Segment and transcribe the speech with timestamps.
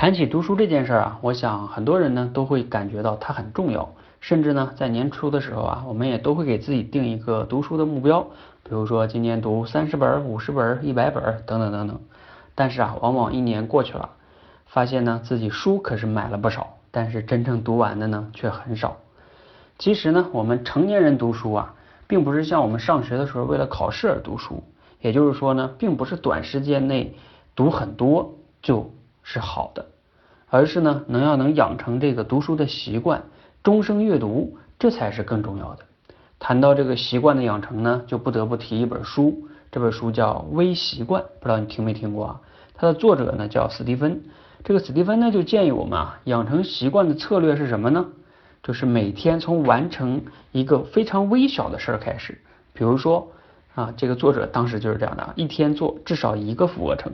[0.00, 8.22] 谈起读书这件事儿啊，我想很多人呢都会感觉到它很重要，甚至呢在年初的时候啊，我们也都会给自己定一个读书的目标，
[8.62, 12.00] 比如说今年读三十本、五十本、一百本等等等等。
[12.54, 14.08] 但是啊，往往一年过去了，
[14.64, 18.96] 发现呢自己书可是买了不少，但是真正读完的呢却很少。
[19.78, 21.74] 其实呢，我们成年人读书啊，
[22.06, 24.64] 并不是像我们上学的时候为了考试而读书，
[25.02, 27.14] 也就是说呢，并不是短时间内
[27.54, 28.90] 读很多就。
[29.22, 29.86] 是好的，
[30.48, 33.22] 而是呢能要能养成这个读书的习惯，
[33.62, 35.84] 终生阅读，这才是更重要的。
[36.38, 42.40] 谈到这个习惯的养成呢，就不得不提一本书，这本书叫《微习惯》，不知道你听没听过啊？
[42.74, 44.22] 它的作者呢叫史蒂芬，
[44.64, 48.06] 这个史蒂芬呢就建议我们啊，养成习惯的策略是什么呢？
[48.62, 52.40] 就是每天从完成一个非常微小的事儿开始，
[52.72, 53.30] 比如说
[53.74, 57.12] 啊，这个作者当时就是这样的，一天做至少一个俯卧撑。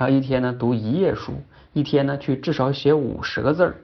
[0.00, 1.34] 然后一天呢读一页书，
[1.74, 3.76] 一天呢去至少写五十个字儿。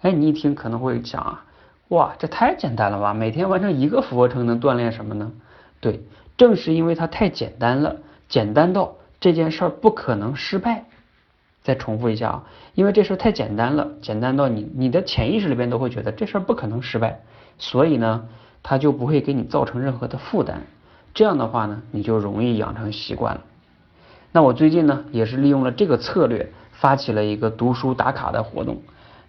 [0.00, 1.44] 哎，你一听可能会想啊，
[1.88, 3.12] 哇，这太简单了吧？
[3.12, 5.30] 每天完成一个俯卧撑能锻炼什么呢？
[5.78, 6.00] 对，
[6.38, 7.96] 正是因为它太简单了，
[8.30, 10.86] 简单到这件事儿不可能失败。
[11.62, 12.44] 再重复一下啊，
[12.74, 17.20] 因为这事儿太简单了，简单到你你的潜意识里边都会觉得这事儿不可能失败，
[17.58, 18.26] 所以呢，
[18.62, 20.62] 它就不会给你造成任何的负担。
[21.12, 23.42] 这样的话呢，你就容易养成习惯了。
[24.34, 28.80] 那我最近呢，也是利用了这个策略，发起了一个读书打卡的活动，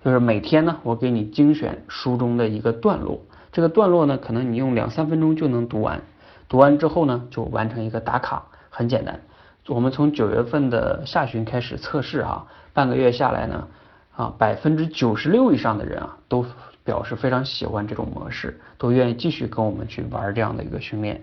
[0.01, 3.19] 就是每天呢，我给你精选书中的一个段落，
[3.51, 6.01] 这个段落呢，可能你用两三分钟就能读完，
[6.47, 9.19] 读完之后呢，就完成一个打卡，很简单。
[9.67, 13.67] 我们从九月份的下旬开始测试哈，半个月下来呢，
[14.15, 16.45] 啊，百分之九十六以上的人啊，都
[16.85, 21.21] 表示非常喜欢这种模式，都愿意继续跟我们去玩这样的一个训练。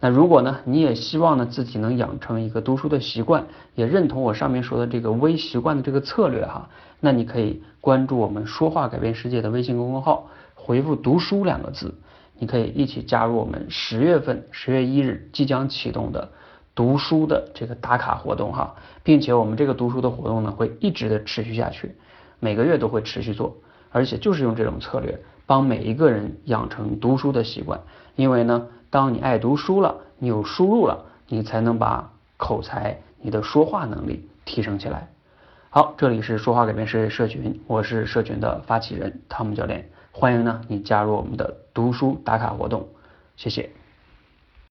[0.00, 6.68] 那如果呢，你也希望呢自己能养成一个读书的习惯，也认同我上面说的这个微习惯的这个策略哈，
[7.00, 11.92] 那你可以关注我们说话改变世界的微信公众号，回复读书两个字，
[12.38, 16.30] 你可以一起加入我们十月份十月一日即将启动的
[16.76, 21.96] 读书的这个打卡活动哈，并且我们这个读书的活动呢会一直的持续下去，
[22.38, 23.56] 每个月都会持续做，
[23.90, 27.80] 而且就是用这种策略帮每一个人养成读书的习惯，
[28.14, 28.68] 因为呢。
[28.90, 35.08] 当你爱读书了，你有输入了，你才能把口才、你的说话能力提升起来。
[35.70, 42.88] 好，这里是说话改变世界社群，我是社群的发起人汤姆教练，欢迎呢你加入我们的读书打卡活动，
[43.36, 43.70] 谢谢。